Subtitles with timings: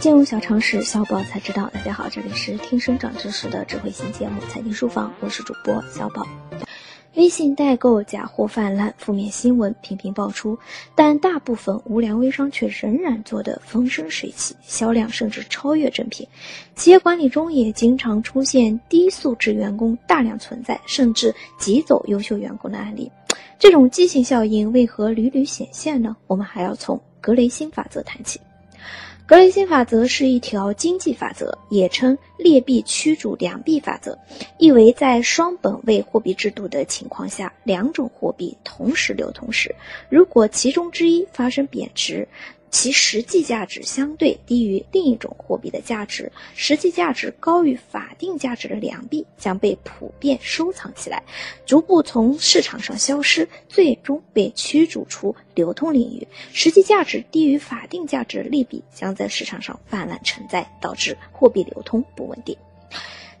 [0.00, 1.70] 进入小常识，小宝才知道。
[1.72, 6.26] 大家好，这里是听声长知识的智慧型节目《财经书房》，我是主播小宝。
[7.14, 10.58] 微信代购假货泛滥，负面新闻频频爆出，
[10.94, 16.26] 但大部分无良微商却仍然做得风生水起，销量甚至超越正品。
[16.74, 23.10] 企业管理中也经常出现低素质员工大量存在，甚至挤走优秀员工的案例。
[23.58, 26.16] 这种畸形效应为何屡屡显现呢？
[26.26, 28.40] 我们还要从格雷欣法则谈起。
[29.26, 34.18] 格雷欣法则是一条经济法则，也称劣币驱逐良币法则，
[34.58, 39.74] 意为在双本位货币制度的情况下，两种货币同时流通时，
[40.10, 42.28] 如果其中之一发生贬值。
[42.74, 51.22] 其实际价值相对低于另一种货币的价值，实际价值高于法定价值的良币将被普遍收藏起来，
[51.66, 56.26] 逐步从市场上消失，最终被驱逐出流通领域。
[56.52, 62.58] 实际价值低于法定价值的利币将在市场上泛滥成灾，导致货币流通不稳定。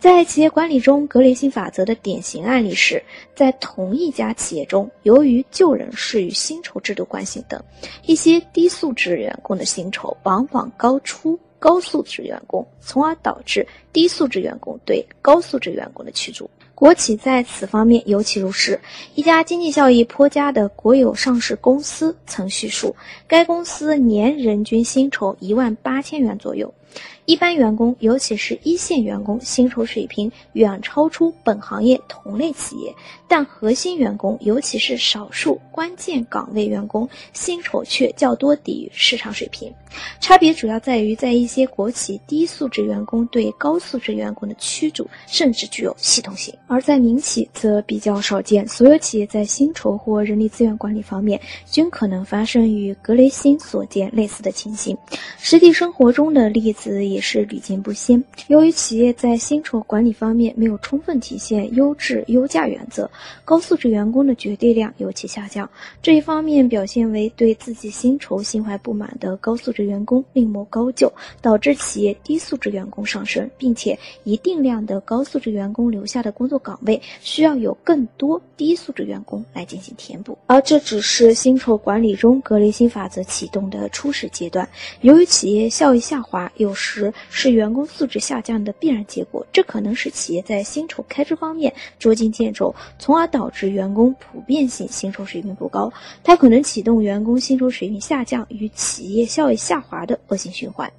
[0.00, 3.04] 在企业管理中，格雷性法则的典型案例是，
[3.36, 7.62] 在同一家企业中，由于旧人事与薪酬制度关系等，
[8.06, 16.50] 一些低素质员工的薪酬往往高出高素质员工，从而导致低素质员工对高素质员工的驱逐。
[16.74, 18.80] 国企在此方面尤其如是。
[19.14, 22.96] 一家经济效益颇佳的国有上市公司曾叙述，
[23.28, 26.72] 该公司年人均薪酬一万八千元左右。
[27.26, 32.92] 一般员工，尤其是一线员工，薪酬水平远超出本行业同类企业；
[33.28, 39.72] 但核心员工，尤其是少数关键岗位员工，薪酬却较多低于市场水平。
[40.18, 48.68] 差别主要在于，在一些国企，低素质员工对高素质员工的驱逐甚至具有系统性；而在民企则比较少见。
[48.68, 54.96] 所有企业在薪酬或人力资源管理方面，均可能发生与格雷欣所见类似的情形。
[55.38, 57.20] 实际生活中的例子也。
[57.22, 58.20] 是屡见不鲜。
[58.48, 63.08] 由于企业在薪酬管理方面没有充分体现优质优价原则，
[63.44, 65.70] 高素质员工的绝对量尤其下降。
[66.02, 80.36] 这一方面表现为对自己薪酬心怀不满的高素质员工另谋高就，导致企业低素质员工上升，并且一定量的高素质员工留下的工作岗位需要有更多低素质员工来进行填补。
[80.46, 84.68] 而这只是薪酬管理中格雷欣法则启动的初始阶段。
[85.00, 95.92] 由于企业效益下滑，有时是员工素质下降的必然结果，这可能使企业在薪酬开支方面捉襟见肘，从而导致员工普遍性薪酬水平不高。
[96.22, 100.90] 它可能启动员工薪酬水平下降与企业效益下滑的恶性循环。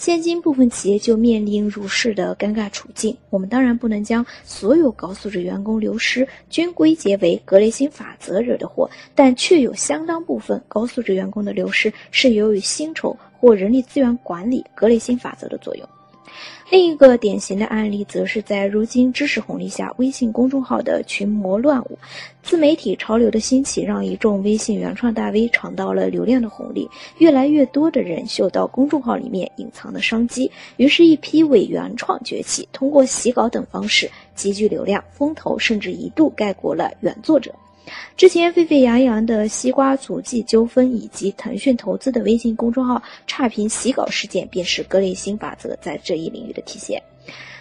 [0.00, 3.14] 现今部分企业就面临如是的尴尬处境。
[3.28, 13.14] 我们当然不能将所有高素质员工流失均归结为格雷欣法则惹的祸，但却有相当部分高素质员工的流失是由于薪酬。
[13.38, 15.88] 或人力资源管理格雷欣法则的作用。
[16.70, 21.98] 另一个典型的案例，则是在如今知识红利下，微信公众号的群魔乱舞，
[22.44, 26.88] 自媒体潮流的兴起，让一众微信原创大 V 尝到了流量的红利。
[27.18, 37.52] 越来越多的人嗅到公众号里面隐藏的商机，于是，一批伪原创崛起，通过洗稿等方式积聚流量，风头甚至一度盖过了原作者。
[38.16, 47.02] 之前沸沸扬扬的西瓜足迹纠纷，以及腾讯投资的微信公众号差评洗稿事件，便是格雷新法则在这一领域的体现。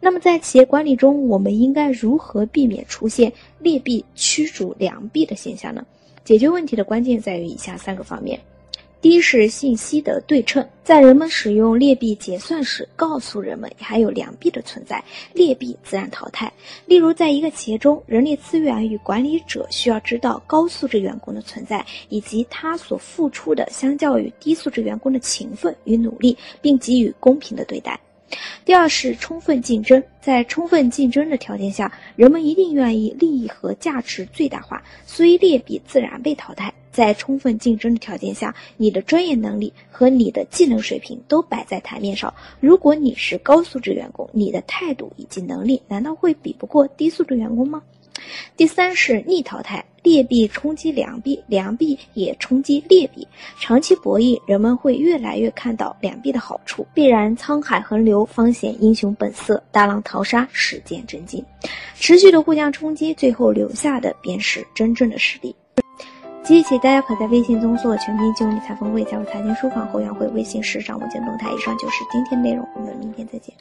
[0.00, 5.84] 那么，在企业管理中，我们应该如何避免出现劣币驱逐良币的现象呢？
[6.24, 8.40] 解决问题的关键在于以下三个方面。
[9.00, 15.02] 第一是信息的对称，在人们使用劣币结算时，告诉人们还有良币的存在，
[15.32, 16.52] 劣币自然淘汰。
[16.84, 27.98] 例如，在一个企业中，人力资源与管理者需要知道高素质员工的存在，以及他所付出的相较于低素质员工的勤奋与努力，并给予公平的对待。
[28.66, 36.74] 第二是充分竞争，在充分竞争的条件下，人们一定愿意利益和价值最大化，所以劣币自然被淘汰。
[36.92, 42.32] 在充分竞争的条件下，你的专业能力和你的技能水平都摆在台面上。
[42.60, 47.82] 如果你是高素质员工，你的态度以及能力难道会比不过低素质员工吗？
[48.54, 53.26] 第三是逆淘汰，劣币冲击良币，良币也冲击劣币。
[53.58, 56.86] 长期博弈，人们会越来越看到良币的好处。
[56.92, 61.42] 必然沧海横流，方显英雄本色；大浪淘沙，始见真金。
[61.94, 65.56] 持续的互相冲击，最后留下的便是真正的实力。
[66.50, 71.48] 即起，大家可在微信搜索“全民金融理财峰会”，加入财经书房后，援会微信时掌握见动态。
[71.52, 73.54] 以上就是今天内容，我们明天再见。